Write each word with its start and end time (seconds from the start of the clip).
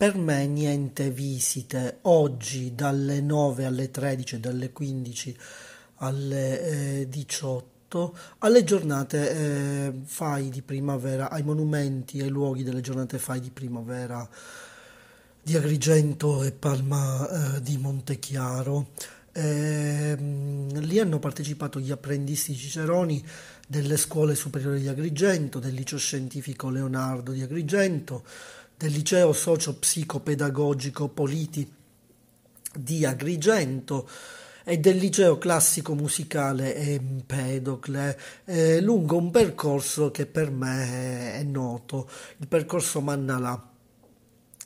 Per 0.00 0.16
me 0.16 0.46
niente 0.46 1.10
visite 1.10 1.98
oggi 2.04 2.74
dalle 2.74 3.20
9 3.20 3.66
alle 3.66 3.90
13 3.90 4.36
e 4.36 4.40
dalle 4.40 4.72
15 4.72 5.36
alle 5.96 7.00
eh, 7.02 7.06
18 7.06 8.16
alle 8.38 8.64
giornate 8.64 9.30
eh, 9.30 9.92
fai 10.02 10.48
di 10.48 10.62
primavera, 10.62 11.28
ai 11.28 11.42
monumenti 11.42 12.16
e 12.16 12.22
ai 12.22 12.28
luoghi 12.30 12.62
delle 12.62 12.80
giornate 12.80 13.18
fai 13.18 13.40
di 13.40 13.50
primavera 13.50 14.26
di 15.42 15.54
Agrigento 15.54 16.44
e 16.44 16.52
Palma 16.52 17.56
eh, 17.56 17.60
di 17.60 17.76
Montechiaro. 17.76 18.92
Ehm, 19.32 20.80
lì 20.80 20.98
hanno 20.98 21.18
partecipato 21.18 21.78
gli 21.78 21.90
apprendisti 21.90 22.56
ciceroni 22.56 23.22
delle 23.68 23.98
scuole 23.98 24.34
superiori 24.34 24.80
di 24.80 24.88
Agrigento, 24.88 25.58
del 25.58 25.74
liceo 25.74 25.98
scientifico 25.98 26.70
Leonardo 26.70 27.32
di 27.32 27.42
Agrigento, 27.42 28.24
del 28.80 28.92
liceo 28.92 29.34
socio-psicopedagogico 29.34 31.08
Politi 31.08 31.70
di 32.72 33.04
Agrigento 33.04 34.08
e 34.64 34.78
del 34.78 34.96
liceo 34.96 35.36
classico 35.36 35.94
musicale 35.94 36.74
Empedocle, 36.74 38.18
eh, 38.46 38.80
lungo 38.80 39.18
un 39.18 39.30
percorso 39.30 40.10
che 40.10 40.24
per 40.24 40.50
me 40.50 41.34
è 41.34 41.42
noto, 41.42 42.08
il 42.38 42.48
percorso 42.48 43.02
Mannalà 43.02 43.68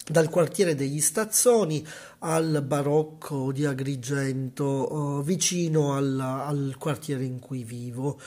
dal 0.06 0.28
quartiere 0.28 0.76
degli 0.76 1.00
Stazzoni 1.00 1.84
al 2.20 2.62
barocco 2.64 3.50
di 3.50 3.66
Agrigento, 3.66 5.22
eh, 5.22 5.24
vicino 5.24 5.94
al, 5.94 6.20
al 6.20 6.76
quartiere 6.78 7.24
in 7.24 7.40
cui 7.40 7.64
vivo. 7.64 8.20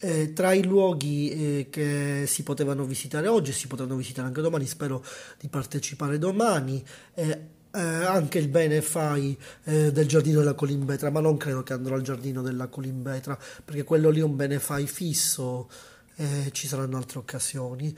Eh, 0.00 0.32
tra 0.32 0.52
i 0.52 0.62
luoghi 0.62 1.30
eh, 1.30 1.66
che 1.70 2.22
si 2.24 2.44
potevano 2.44 2.84
visitare 2.84 3.26
oggi, 3.26 3.50
si 3.50 3.66
potranno 3.66 3.96
visitare 3.96 4.28
anche 4.28 4.40
domani, 4.40 4.64
spero 4.64 5.04
di 5.40 5.48
partecipare 5.48 6.18
domani, 6.18 6.84
eh, 7.14 7.46
eh 7.72 7.80
anche 7.80 8.38
il 8.38 8.48
Benefai 8.48 9.36
eh, 9.64 9.90
del 9.90 10.06
Giardino 10.06 10.38
della 10.38 10.54
Colimbetra, 10.54 11.10
ma 11.10 11.18
non 11.18 11.36
credo 11.36 11.64
che 11.64 11.72
andrò 11.72 11.96
al 11.96 12.02
Giardino 12.02 12.42
della 12.42 12.68
Colimbetra, 12.68 13.36
perché 13.64 13.82
quello 13.82 14.10
lì 14.10 14.20
è 14.20 14.22
un 14.22 14.36
Benefai 14.36 14.86
fisso, 14.86 15.68
eh, 16.14 16.50
ci 16.52 16.68
saranno 16.68 16.96
altre 16.96 17.18
occasioni. 17.18 17.92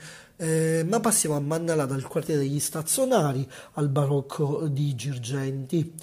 ma 0.85 0.99
passiamo 0.99 1.35
a 1.35 1.39
Mannala 1.39 1.85
dal 1.85 2.07
quartiere 2.07 2.41
degli 2.41 2.59
Stazionari 2.59 3.47
al 3.73 3.89
barocco 3.89 4.67
di 4.67 4.95
Girgenti. 4.95 5.93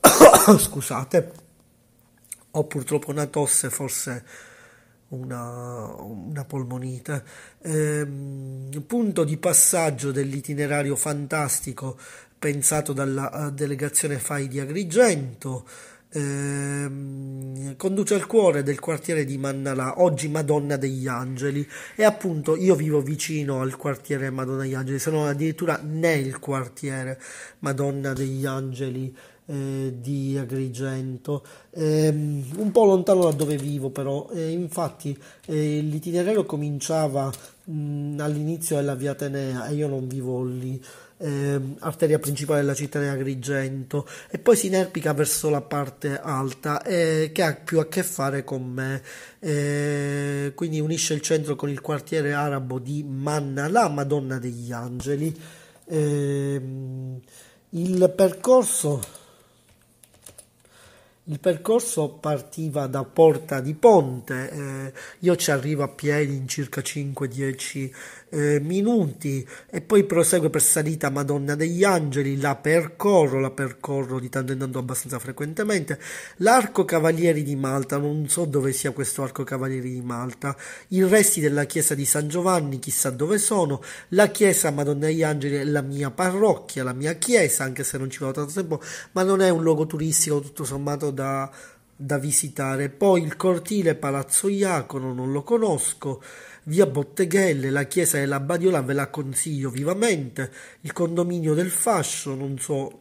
Scusate, 0.58 1.32
ho 2.52 2.64
purtroppo 2.64 3.10
una 3.10 3.26
tosse, 3.26 3.68
forse 3.68 4.24
una, 5.10 5.94
una 5.96 6.44
polmonite. 6.44 7.22
Ehm, 7.62 8.82
punto 8.86 9.24
di 9.24 9.36
passaggio 9.36 10.10
dell'itinerario 10.12 10.96
fantastico 10.96 11.98
pensato 12.38 12.92
dalla 12.92 13.48
eh, 13.48 13.52
delegazione 13.52 14.18
FAI 14.18 14.48
di 14.48 14.60
Agrigento. 14.60 15.66
Ehm, 16.12 17.76
conduce 17.76 18.14
al 18.14 18.26
cuore 18.26 18.64
del 18.64 18.80
quartiere 18.80 19.24
di 19.24 19.38
Mannalà, 19.38 20.00
oggi 20.00 20.28
Madonna 20.28 20.76
degli 20.76 21.06
Angeli, 21.06 21.66
e 21.94 22.04
appunto 22.04 22.56
io 22.56 22.74
vivo 22.74 23.00
vicino 23.00 23.60
al 23.60 23.76
quartiere 23.76 24.30
Madonna 24.30 24.62
degli 24.62 24.74
Angeli, 24.74 24.98
sono 24.98 25.26
addirittura 25.26 25.78
nel 25.82 26.40
quartiere 26.40 27.20
Madonna 27.60 28.12
degli 28.12 28.44
Angeli 28.44 29.14
eh, 29.50 29.94
di 29.98 30.38
Agrigento, 30.38 31.44
eh, 31.70 32.08
un 32.08 32.70
po' 32.72 32.84
lontano 32.84 33.24
da 33.24 33.32
dove 33.32 33.56
vivo 33.56 33.90
però, 33.90 34.28
eh, 34.32 34.50
infatti 34.50 35.16
eh, 35.46 35.80
l'itinerario 35.80 36.44
cominciava 36.44 37.32
mh, 37.64 38.16
all'inizio 38.20 38.76
della 38.76 38.94
via 38.94 39.10
Atenea 39.10 39.66
e 39.66 39.74
io 39.74 39.88
non 39.88 40.06
vivo 40.06 40.44
lì. 40.44 40.80
Eh, 41.22 41.60
arteria 41.80 42.18
principale 42.18 42.60
della 42.60 42.72
città 42.72 42.98
di 42.98 43.06
Agrigento. 43.06 44.06
E 44.30 44.38
poi 44.38 44.56
si 44.56 44.68
inerpica 44.68 45.12
verso 45.12 45.50
la 45.50 45.60
parte 45.60 46.18
alta 46.18 46.82
eh, 46.82 47.30
che 47.34 47.42
ha 47.42 47.54
più 47.54 47.78
a 47.78 47.88
che 47.88 48.02
fare 48.02 48.42
con 48.42 48.62
me. 48.64 49.02
Eh, 49.38 50.52
quindi 50.54 50.80
unisce 50.80 51.12
il 51.12 51.20
centro 51.20 51.56
con 51.56 51.68
il 51.68 51.82
quartiere 51.82 52.32
arabo 52.32 52.78
di 52.78 53.04
Manna 53.06 53.68
la 53.68 53.88
Madonna 53.90 54.38
degli 54.38 54.72
Angeli. 54.72 55.38
Ehm, 55.88 57.20
il 57.70 58.12
percorso 58.16 59.00
il 61.30 61.38
percorso 61.38 62.08
partiva 62.08 62.88
da 62.88 63.04
Porta 63.04 63.60
di 63.60 63.74
Ponte, 63.74 64.50
eh, 64.50 64.92
io 65.20 65.36
ci 65.36 65.52
arrivo 65.52 65.84
a 65.84 65.88
piedi 65.88 66.34
in 66.34 66.48
circa 66.48 66.80
5-10 66.80 67.90
eh, 68.30 68.60
minuti 68.60 69.46
e 69.68 69.80
poi 69.80 70.02
prosegue 70.04 70.50
per 70.50 70.60
salita 70.60 71.08
Madonna 71.08 71.54
degli 71.54 71.84
Angeli, 71.84 72.36
la 72.36 72.56
percorro, 72.56 73.38
la 73.38 73.52
percorro 73.52 74.18
di 74.18 74.28
tanto 74.28 74.50
in 74.52 74.58
tanto 74.58 74.78
abbastanza 74.80 75.20
frequentemente, 75.20 76.00
l'arco 76.38 76.84
Cavalieri 76.84 77.44
di 77.44 77.54
Malta, 77.54 77.96
non 77.96 78.28
so 78.28 78.44
dove 78.44 78.72
sia 78.72 78.90
questo 78.90 79.22
arco 79.22 79.44
Cavalieri 79.44 79.92
di 79.92 80.02
Malta, 80.02 80.56
i 80.88 81.04
resti 81.04 81.40
della 81.40 81.64
chiesa 81.64 81.94
di 81.94 82.06
San 82.06 82.26
Giovanni, 82.26 82.80
chissà 82.80 83.10
dove 83.10 83.38
sono, 83.38 83.80
la 84.08 84.28
chiesa 84.30 84.72
Madonna 84.72 85.06
degli 85.06 85.22
Angeli 85.22 85.56
è 85.56 85.64
la 85.64 85.82
mia 85.82 86.10
parrocchia, 86.10 86.82
la 86.82 86.92
mia 86.92 87.12
chiesa, 87.14 87.62
anche 87.62 87.84
se 87.84 87.98
non 87.98 88.10
ci 88.10 88.18
vado 88.18 88.32
tanto 88.32 88.52
tempo, 88.52 88.80
ma 89.12 89.22
non 89.22 89.40
è 89.40 89.48
un 89.48 89.62
luogo 89.62 89.86
turistico 89.86 90.40
tutto 90.40 90.64
sommato 90.64 91.12
da, 91.20 91.50
da 91.94 92.16
visitare, 92.16 92.88
poi 92.88 93.22
il 93.22 93.36
cortile 93.36 93.94
Palazzo 93.94 94.48
Iacono, 94.48 95.12
non 95.12 95.32
lo 95.32 95.42
conosco, 95.42 96.22
via 96.64 96.86
Botteghelle, 96.86 97.68
la 97.68 97.84
chiesa 97.84 98.18
della 98.18 98.40
Badiola 98.40 98.80
ve 98.80 98.94
la 98.94 99.08
consiglio 99.08 99.68
vivamente, 99.68 100.50
il 100.80 100.94
condominio 100.94 101.52
del 101.52 101.70
Fascio, 101.70 102.34
non 102.34 102.58
so 102.58 103.00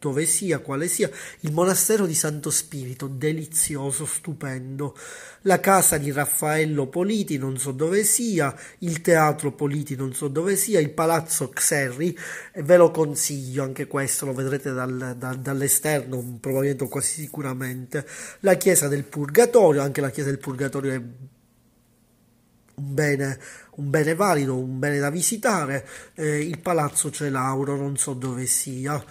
dove 0.00 0.24
sia, 0.24 0.58
quale 0.60 0.88
sia, 0.88 1.10
il 1.40 1.52
monastero 1.52 2.06
di 2.06 2.14
Santo 2.14 2.50
Spirito, 2.50 3.06
delizioso, 3.06 4.06
stupendo, 4.06 4.96
la 5.42 5.60
casa 5.60 5.98
di 5.98 6.10
Raffaello 6.10 6.86
Politi, 6.86 7.36
non 7.36 7.58
so 7.58 7.72
dove 7.72 8.02
sia, 8.02 8.54
il 8.78 9.02
teatro 9.02 9.52
Politi, 9.52 9.94
non 9.96 10.14
so 10.14 10.28
dove 10.28 10.56
sia, 10.56 10.80
il 10.80 10.90
palazzo 10.90 11.50
Xerri, 11.50 12.16
ve 12.56 12.76
lo 12.78 12.90
consiglio, 12.90 13.62
anche 13.62 13.86
questo 13.86 14.24
lo 14.24 14.32
vedrete 14.32 14.72
dal, 14.72 15.14
da, 15.18 15.34
dall'esterno, 15.34 16.38
probabilmente 16.40 16.88
quasi 16.88 17.20
sicuramente, 17.20 18.06
la 18.40 18.54
chiesa 18.54 18.88
del 18.88 19.04
Purgatorio, 19.04 19.82
anche 19.82 20.00
la 20.00 20.10
chiesa 20.10 20.30
del 20.30 20.38
Purgatorio 20.38 20.92
è 20.92 20.96
un 20.96 22.94
bene, 22.94 23.38
un 23.76 23.90
bene 23.90 24.14
valido, 24.14 24.56
un 24.56 24.78
bene 24.78 24.98
da 24.98 25.10
visitare. 25.10 25.86
Eh, 26.14 26.40
il 26.40 26.58
palazzo 26.58 27.10
Celauro, 27.10 27.76
non 27.76 27.96
so 27.98 28.14
dove 28.14 28.46
sia. 28.46 29.02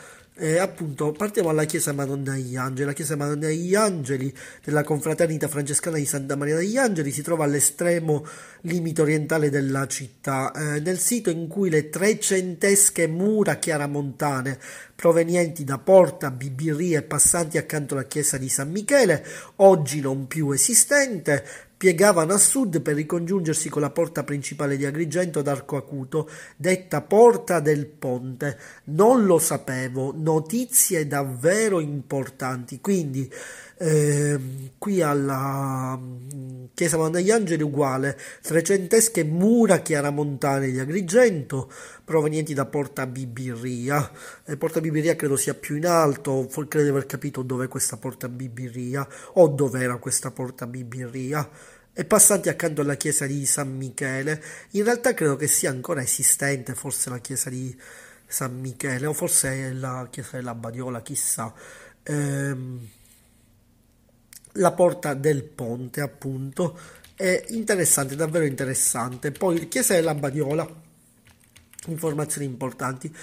Eh, 0.41 0.57
appunto, 0.57 1.11
partiamo 1.11 1.49
alla 1.49 1.65
chiesa 1.65 1.91
Madonna 1.91 2.31
degli 2.31 2.55
Angeli. 2.55 2.85
La 2.85 2.93
chiesa 2.93 3.17
Madonna 3.17 3.47
degli 3.47 3.75
Angeli 3.75 4.33
della 4.63 4.85
confraternita 4.85 5.49
francescana 5.49 5.97
di 5.97 6.05
Santa 6.05 6.37
Maria 6.37 6.55
degli 6.55 6.77
Angeli 6.77 7.11
si 7.11 7.21
trova 7.21 7.43
all'estremo 7.43 8.25
limite 8.61 9.01
orientale 9.01 9.49
della 9.49 9.85
città, 9.87 10.53
eh, 10.53 10.79
nel 10.79 10.97
sito 10.97 11.29
in 11.29 11.49
cui 11.49 11.69
le 11.69 11.89
trecentesche 11.89 13.05
mura 13.07 13.55
chiaramontane 13.55 14.57
provenienti 14.95 15.65
da 15.65 15.77
Porta, 15.77 16.31
Bibirria 16.31 16.99
e 16.99 17.03
passanti 17.03 17.57
accanto 17.57 17.95
alla 17.95 18.05
chiesa 18.05 18.37
di 18.37 18.47
San 18.47 18.71
Michele, 18.71 19.25
oggi 19.57 19.99
non 19.99 20.27
più 20.27 20.51
esistente, 20.51 21.43
piegavano 21.79 22.33
a 22.33 22.37
sud 22.37 22.81
per 22.81 22.95
ricongiungersi 22.95 23.69
con 23.69 23.81
la 23.81 23.89
porta 23.89 24.25
principale 24.25 24.75
di 24.75 24.85
Agrigento 24.85 25.39
ad 25.39 25.47
Arco 25.47 25.77
Acuto, 25.77 26.29
detta 26.57 27.01
Porta 27.01 27.61
del 27.61 27.85
Ponte. 27.85 28.59
Non 28.85 29.23
lo 29.23 29.39
sapevo, 29.39 30.13
notizie 30.13 31.07
davvero 31.07 31.79
importanti. 31.79 32.81
Quindi 32.81 33.31
eh, 33.81 34.39
qui 34.77 35.01
alla 35.01 35.97
mm, 35.97 36.65
Chiesa 36.73 36.97
Madonna 36.97 37.17
degli 37.17 37.31
Angeli 37.31 37.63
uguale, 37.63 38.17
trecentesche 38.41 39.23
mura 39.23 39.79
chiaramontane 39.79 40.69
di 40.69 40.79
Agrigento 40.79 41.71
provenienti 42.03 42.53
da 42.53 42.65
Porta 42.65 43.05
Bibirria. 43.05 44.11
E 44.45 44.57
Porta 44.57 44.81
Bibirria 44.81 45.15
credo 45.15 45.37
sia 45.37 45.53
più 45.53 45.75
in 45.75 45.85
alto, 45.85 46.47
credo 46.67 46.83
di 46.83 46.89
aver 46.89 47.05
capito 47.05 47.41
dove 47.41 47.65
è 47.65 47.67
questa 47.67 47.97
Porta 47.97 48.27
Bibirria 48.27 49.07
o 49.33 49.47
dove 49.47 49.81
era 49.81 49.97
questa 49.97 50.31
Porta 50.31 50.67
Bibirria 50.67 51.49
e 51.93 52.05
passanti 52.05 52.49
accanto 52.49 52.81
alla 52.81 52.95
chiesa 52.95 53.25
di 53.25 53.45
San 53.45 53.75
Michele. 53.75 54.41
In 54.71 54.83
realtà 54.83 55.13
credo 55.13 55.35
che 55.35 55.47
sia 55.47 55.69
ancora 55.69 56.01
esistente, 56.01 56.75
forse 56.75 57.09
la 57.09 57.19
chiesa 57.19 57.49
di 57.49 57.75
San 58.25 58.59
Michele, 58.59 59.05
o 59.05 59.13
forse 59.13 59.73
la 59.73 60.07
chiesa 60.09 60.37
della 60.37 60.55
Badiola, 60.55 61.01
chissà. 61.01 61.53
Ehm, 62.03 62.87
la 64.59 64.71
porta 64.71 65.13
del 65.13 65.43
ponte, 65.43 66.01
appunto, 66.01 66.77
è 67.15 67.45
interessante, 67.49 68.15
davvero 68.15 68.45
interessante. 68.45 69.31
Poi 69.31 69.67
chiesa 69.67 69.93
della 69.95 70.15
Badiola, 70.15 70.67
informazioni 71.87 72.47
importanti. 72.47 73.13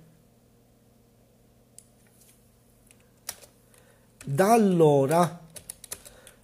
Da 4.30 4.52
allora 4.52 5.47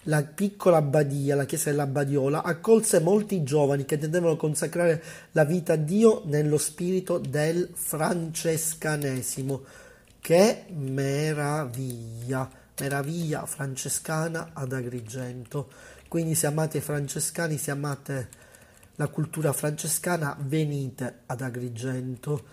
la 0.04 0.22
piccola 0.22 0.78
abbadia, 0.78 1.36
la 1.36 1.44
chiesa 1.44 1.70
della 1.70 1.86
Badiola, 1.86 2.42
accolse 2.42 3.00
molti 3.00 3.42
giovani 3.42 3.84
che 3.84 3.94
intendevano 3.94 4.36
consacrare 4.36 5.02
la 5.32 5.44
vita 5.44 5.74
a 5.74 5.76
Dio 5.76 6.22
nello 6.26 6.58
spirito 6.58 7.18
del 7.18 7.70
francescanesimo. 7.72 9.62
Che 10.20 10.64
meraviglia! 10.68 12.50
Meraviglia 12.80 13.46
francescana 13.46 14.50
ad 14.52 14.72
Agrigento. 14.72 15.70
Quindi 16.08 16.34
se 16.34 16.46
amate 16.46 16.78
i 16.78 16.80
francescani, 16.80 17.56
se 17.56 17.70
amate 17.70 18.28
la 18.96 19.06
cultura 19.08 19.52
francescana, 19.52 20.36
venite 20.40 21.20
ad 21.26 21.40
Agrigento. 21.40 22.44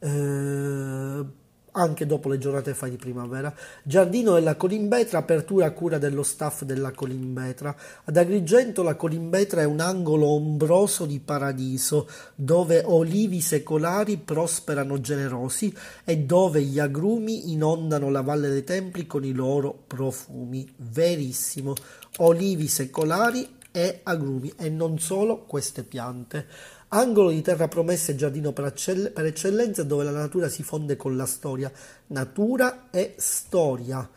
Eh, 0.00 1.24
anche 1.72 2.06
dopo 2.06 2.28
le 2.28 2.38
giornate 2.38 2.74
fai 2.74 2.90
di 2.90 2.96
primavera. 2.96 3.54
Giardino 3.82 4.34
della 4.34 4.56
Colimbetra, 4.56 5.18
apertura 5.18 5.66
a 5.66 5.70
cura 5.72 5.98
dello 5.98 6.22
staff 6.22 6.62
della 6.62 6.92
Colimbetra. 6.92 7.74
Ad 8.04 8.16
Agrigento 8.16 8.82
la 8.82 8.94
Colimbetra 8.94 9.62
è 9.62 9.64
un 9.64 9.80
angolo 9.80 10.26
ombroso 10.28 11.06
di 11.06 11.20
paradiso, 11.20 12.08
dove 12.34 12.82
olivi 12.84 13.40
secolari 13.40 14.16
prosperano 14.16 15.00
generosi 15.00 15.74
e 16.04 16.18
dove 16.18 16.62
gli 16.62 16.78
agrumi 16.78 17.52
inondano 17.52 18.10
la 18.10 18.22
Valle 18.22 18.48
dei 18.48 18.64
Templi 18.64 19.06
con 19.06 19.24
i 19.24 19.32
loro 19.32 19.76
profumi. 19.86 20.66
Verissimo. 20.76 21.74
Olivi 22.18 22.68
secolari 22.68 23.56
e 23.70 24.00
agrumi 24.02 24.52
e 24.56 24.70
non 24.70 24.98
solo 24.98 25.44
queste 25.44 25.84
piante 25.84 26.46
angolo 26.88 27.30
di 27.30 27.42
terra 27.42 27.68
promessa 27.68 28.12
e 28.12 28.16
giardino 28.16 28.52
per, 28.52 28.66
eccell- 28.66 29.10
per 29.12 29.26
eccellenza 29.26 29.82
dove 29.82 30.04
la 30.04 30.10
natura 30.10 30.48
si 30.48 30.62
fonde 30.62 30.96
con 30.96 31.16
la 31.16 31.26
storia, 31.26 31.70
natura 32.08 32.88
e 32.90 33.14
storia. 33.18 34.08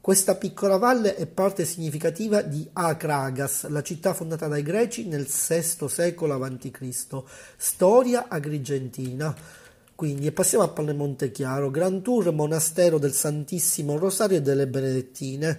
Questa 0.00 0.34
piccola 0.36 0.78
valle 0.78 1.14
è 1.14 1.26
parte 1.26 1.66
significativa 1.66 2.40
di 2.40 2.66
Akragas, 2.72 3.68
la 3.68 3.82
città 3.82 4.14
fondata 4.14 4.48
dai 4.48 4.62
greci 4.62 5.06
nel 5.06 5.26
VI 5.26 5.88
secolo 5.88 6.42
a.C., 6.42 7.22
storia 7.56 8.26
agrigentina. 8.28 9.36
Quindi, 9.94 10.26
e 10.26 10.32
passiamo 10.32 10.64
a 10.64 10.68
Palle 10.68 10.94
Montechiaro, 10.94 11.70
Gran 11.70 12.00
Tour, 12.00 12.32
monastero 12.32 12.96
del 12.96 13.12
Santissimo 13.12 13.98
Rosario 13.98 14.38
e 14.38 14.40
delle 14.40 14.66
Benedettine. 14.66 15.58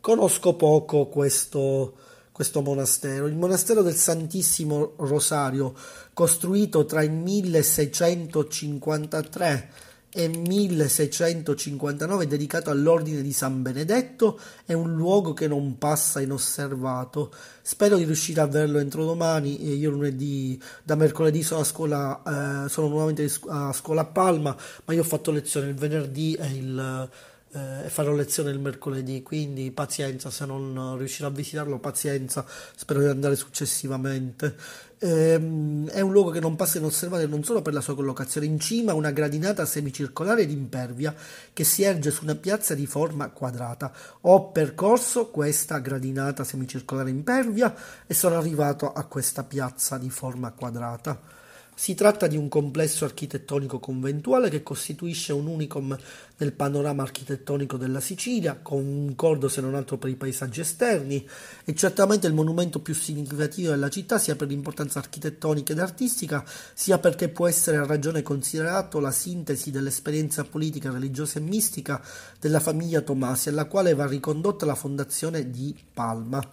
Conosco 0.00 0.56
poco 0.56 1.06
questo, 1.06 1.94
questo 2.38 2.62
monastero. 2.62 3.26
Il 3.26 3.34
monastero 3.34 3.82
del 3.82 3.96
Santissimo 3.96 4.92
Rosario, 4.98 5.74
costruito 6.12 6.84
tra 6.84 7.02
il 7.02 7.10
1653 7.10 9.70
e 10.08 10.28
1659, 10.28 12.28
dedicato 12.28 12.70
all'ordine 12.70 13.22
di 13.22 13.32
San 13.32 13.62
Benedetto, 13.62 14.38
è 14.64 14.72
un 14.72 14.94
luogo 14.94 15.32
che 15.32 15.48
non 15.48 15.78
passa 15.78 16.20
inosservato. 16.20 17.32
Spero 17.60 17.96
di 17.96 18.04
riuscire 18.04 18.40
a 18.40 18.46
verlo 18.46 18.78
entro 18.78 19.04
domani. 19.04 19.76
Io 19.76 19.90
lunedì, 19.90 20.62
da 20.84 20.94
mercoledì 20.94 21.42
sono 21.42 21.62
a 21.62 21.64
scuola, 21.64 22.64
eh, 22.64 22.68
sono 22.68 22.86
nuovamente 22.86 23.28
a 23.48 23.72
scuola 23.72 24.02
a 24.02 24.06
Palma, 24.06 24.56
ma 24.84 24.94
io 24.94 25.00
ho 25.00 25.04
fatto 25.04 25.32
lezione 25.32 25.70
il 25.70 25.74
venerdì 25.74 26.34
e 26.34 26.46
il 26.46 27.10
e 27.50 27.88
farò 27.88 28.12
lezione 28.12 28.50
il 28.50 28.60
mercoledì, 28.60 29.22
quindi 29.22 29.70
pazienza, 29.70 30.30
se 30.30 30.44
non 30.44 30.96
riuscirò 30.98 31.28
a 31.28 31.32
visitarlo, 31.32 31.78
pazienza, 31.78 32.44
spero 32.74 33.00
di 33.00 33.06
andare 33.06 33.36
successivamente. 33.36 34.54
Ehm, 35.00 35.88
è 35.88 36.00
un 36.00 36.10
luogo 36.10 36.30
che 36.30 36.40
non 36.40 36.56
passa 36.56 36.78
inosservato 36.78 37.26
non 37.28 37.44
solo 37.44 37.62
per 37.62 37.72
la 37.72 37.80
sua 37.80 37.94
collocazione 37.94 38.46
in 38.46 38.58
cima, 38.58 38.94
una 38.94 39.12
gradinata 39.12 39.64
semicircolare 39.64 40.42
ed 40.42 40.50
impervia 40.50 41.14
che 41.52 41.64
si 41.64 41.82
erge 41.82 42.10
su 42.10 42.24
una 42.24 42.34
piazza 42.34 42.74
di 42.74 42.86
forma 42.86 43.28
quadrata. 43.30 43.92
Ho 44.22 44.50
percorso 44.50 45.28
questa 45.28 45.78
gradinata 45.78 46.44
semicircolare 46.44 47.10
impervia 47.10 47.74
e 48.06 48.14
sono 48.14 48.36
arrivato 48.36 48.92
a 48.92 49.04
questa 49.04 49.44
piazza 49.44 49.98
di 49.98 50.10
forma 50.10 50.50
quadrata. 50.50 51.36
Si 51.80 51.94
tratta 51.94 52.26
di 52.26 52.36
un 52.36 52.48
complesso 52.48 53.04
architettonico 53.04 53.78
conventuale 53.78 54.50
che 54.50 54.64
costituisce 54.64 55.32
un 55.32 55.46
unicum 55.46 55.96
nel 56.38 56.52
panorama 56.52 57.04
architettonico 57.04 57.76
della 57.76 58.00
Sicilia, 58.00 58.58
concordo 58.60 59.48
se 59.48 59.60
non 59.60 59.76
altro 59.76 59.96
per 59.96 60.10
i 60.10 60.16
paesaggi 60.16 60.58
esterni, 60.58 61.24
è 61.64 61.72
certamente 61.74 62.26
il 62.26 62.34
monumento 62.34 62.80
più 62.80 62.94
significativo 62.94 63.70
della 63.70 63.90
città 63.90 64.18
sia 64.18 64.34
per 64.34 64.48
l'importanza 64.48 64.98
architettonica 64.98 65.72
ed 65.72 65.78
artistica, 65.78 66.44
sia 66.74 66.98
perché 66.98 67.28
può 67.28 67.46
essere 67.46 67.76
a 67.76 67.86
ragione 67.86 68.22
considerato 68.22 68.98
la 68.98 69.12
sintesi 69.12 69.70
dell'esperienza 69.70 70.42
politica, 70.42 70.90
religiosa 70.90 71.38
e 71.38 71.42
mistica 71.42 72.02
della 72.40 72.58
famiglia 72.58 73.02
Tomasi, 73.02 73.50
alla 73.50 73.66
quale 73.66 73.94
va 73.94 74.08
ricondotta 74.08 74.66
la 74.66 74.74
fondazione 74.74 75.48
di 75.48 75.72
Palma. 75.94 76.44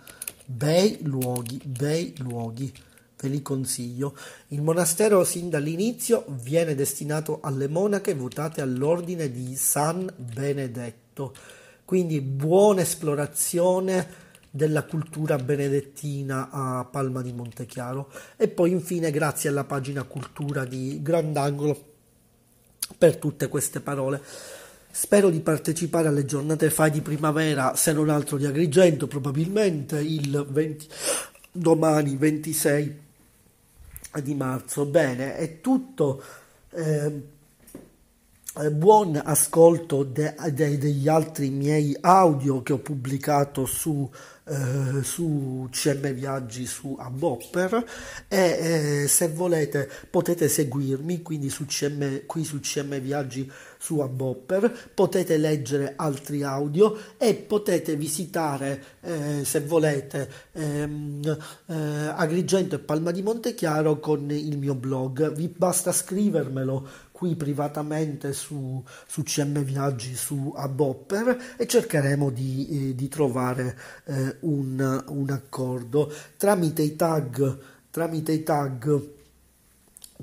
Bei 0.46 1.00
luoghi, 1.02 1.60
bei 1.66 2.14
luoghi 2.20 2.72
ve 3.20 3.28
li 3.28 3.42
consiglio. 3.42 4.16
Il 4.50 4.62
monastero 4.62 5.24
sin 5.24 5.50
dall'inizio 5.50 6.26
viene 6.28 6.76
destinato 6.76 7.40
alle 7.42 7.68
monache 7.68 8.14
votate 8.14 8.62
all'ordine 8.62 9.32
di 9.32 9.56
San 9.56 10.12
Benedetto, 10.16 11.34
quindi 11.86 12.22
buona 12.22 12.82
esplorazione 12.82 14.24
della 14.50 14.84
cultura 14.84 15.36
benedettina 15.38 16.50
a 16.50 16.86
Palma 16.86 17.22
di 17.22 17.34
Montechiaro 17.34 18.10
e 18.38 18.48
poi 18.48 18.72
infine 18.72 19.12
grazie 19.12 19.50
alla 19.50 19.66
pagina 19.66 20.04
cultura 20.04 20.64
di 20.64 21.02
Grandangolo 21.02 21.94
per 22.98 23.18
tutte 23.18 23.50
queste 23.50 23.82
parole. 23.82 24.22
Spero 24.90 25.30
di 25.30 25.42
partecipare 25.42 26.08
alle 26.08 26.24
giornate 26.24 26.70
FAI 26.70 26.90
di 26.90 27.02
primavera, 27.02 27.76
se 27.76 27.92
non 27.92 28.10
altro 28.10 28.38
di 28.38 28.46
Agrigento, 28.46 29.08
probabilmente 29.08 30.00
il 30.00 30.46
20, 30.50 30.88
domani 31.52 32.16
26 32.16 33.04
di 34.22 34.36
marzo. 34.36 34.86
Bene, 34.86 35.36
è 35.36 35.62
tutto. 35.62 36.22
Eh, 36.72 37.34
buon 38.72 39.22
ascolto 39.22 40.04
de, 40.04 40.34
de, 40.54 40.78
degli 40.78 41.08
altri 41.10 41.50
miei 41.50 41.96
audio 42.00 42.64
che 42.64 42.74
ho 42.74 42.80
pubblicato 42.80 43.66
su 43.66 44.10
eh, 44.48 45.04
su 45.04 45.68
CM 45.72 46.14
Viaggi 46.14 46.66
su 46.66 46.96
Abopper 47.00 47.84
e 48.28 48.38
eh, 49.04 49.08
se 49.08 49.30
volete 49.30 49.90
potete 50.10 50.48
seguirmi 50.48 51.22
quindi 51.22 51.50
su 51.50 51.66
CM, 51.66 52.26
qui 52.26 52.44
su 52.44 52.60
CM 52.60 53.00
Viaggi 53.00 53.52
su 53.78 54.00
Abopper 54.00 54.92
potete 54.94 55.38
leggere 55.38 55.94
altri 55.96 56.44
audio 56.44 56.98
e 57.18 57.36
potete 57.36 57.96
visitare 57.96 58.84
eh, 59.02 59.42
se 59.44 59.62
volete 59.62 60.30
ehm, 60.54 61.38
eh, 61.68 61.74
Agrigento 62.16 62.76
e 62.76 62.80
Palma 62.80 63.12
di 63.12 63.22
Montechiaro 63.22 64.00
con 64.00 64.30
il 64.32 64.58
mio 64.58 64.76
blog. 64.76 65.34
Vi 65.34 65.48
basta 65.48 65.92
scrivermelo 65.92 67.04
qui 67.16 67.36
privatamente 67.36 68.34
su, 68.34 68.84
su 69.08 69.24
CM 69.24 69.64
Viaggi 69.64 70.16
su 70.16 70.54
Abopper 70.54 71.56
e 71.58 71.66
cercheremo 71.66 72.30
di, 72.30 72.90
eh, 72.90 72.96
di 72.96 73.08
trovare 73.08 73.78
eh, 74.04 74.35
un, 74.42 75.04
un, 75.08 75.30
accordo 75.30 76.12
tramite 76.38 76.82
i 76.82 76.96
tag 76.96 77.58
tramite 77.92 78.32
i 78.32 78.44
tag 78.44 79.14